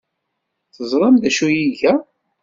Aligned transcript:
Teẓram 0.75 1.15
d 1.21 1.23
acu 1.29 1.43
ay 1.47 1.59
iga? 1.67 1.93